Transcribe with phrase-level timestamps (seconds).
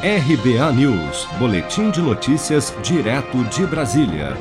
[0.00, 4.36] RBA News, Boletim de Notícias, direto de Brasília.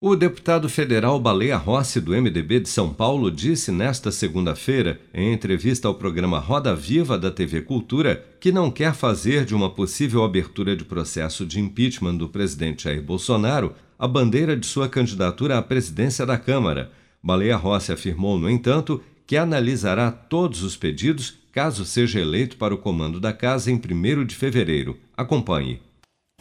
[0.00, 5.88] O deputado federal Baleia Rossi, do MDB de São Paulo, disse nesta segunda-feira, em entrevista
[5.88, 10.76] ao programa Roda Viva da TV Cultura, que não quer fazer de uma possível abertura
[10.76, 16.24] de processo de impeachment do presidente Jair Bolsonaro a bandeira de sua candidatura à presidência
[16.24, 16.92] da Câmara.
[17.20, 22.78] Baleia Rossi afirmou, no entanto, que analisará todos os pedidos caso seja eleito para o
[22.78, 24.98] comando da casa em 1 de fevereiro.
[25.16, 25.80] Acompanhe.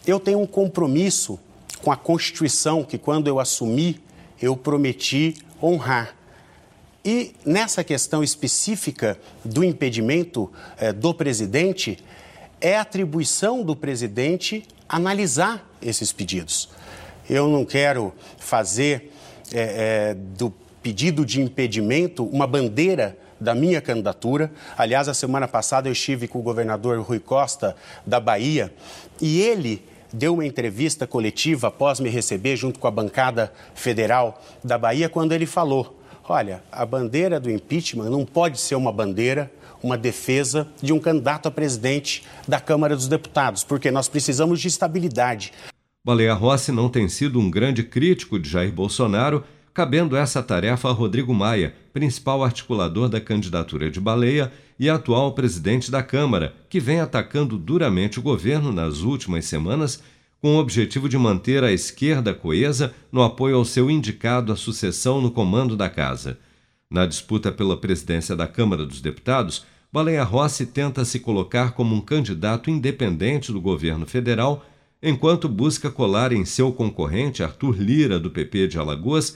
[0.07, 1.39] Eu tenho um compromisso
[1.83, 3.99] com a Constituição que, quando eu assumi,
[4.41, 6.15] eu prometi honrar.
[7.05, 11.99] E nessa questão específica do impedimento eh, do presidente,
[12.59, 16.67] é atribuição do presidente analisar esses pedidos.
[17.29, 19.11] Eu não quero fazer
[19.53, 20.51] eh, eh, do
[20.81, 24.51] pedido de impedimento uma bandeira da minha candidatura.
[24.77, 27.75] Aliás, a semana passada eu estive com o governador Rui Costa
[28.05, 28.73] da Bahia
[29.21, 34.77] e ele deu uma entrevista coletiva após me receber junto com a bancada federal da
[34.77, 39.97] Bahia quando ele falou: "Olha, a bandeira do impeachment não pode ser uma bandeira uma
[39.97, 45.53] defesa de um candidato a presidente da Câmara dos Deputados, porque nós precisamos de estabilidade.
[46.05, 50.91] Baleia Rossi não tem sido um grande crítico de Jair Bolsonaro cabendo essa tarefa a
[50.91, 56.99] Rodrigo Maia, principal articulador da candidatura de Baleia e atual presidente da Câmara, que vem
[56.99, 60.01] atacando duramente o governo nas últimas semanas
[60.41, 65.21] com o objetivo de manter a esquerda coesa no apoio ao seu indicado à sucessão
[65.21, 66.39] no comando da casa.
[66.89, 72.01] Na disputa pela presidência da Câmara dos Deputados, Baleia Rossi tenta se colocar como um
[72.01, 74.65] candidato independente do governo federal,
[75.01, 79.35] enquanto busca colar em seu concorrente Arthur Lira, do PP de Alagoas,